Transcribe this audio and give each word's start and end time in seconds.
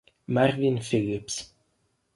Marvin 0.25 0.81
Phillips 0.81 1.53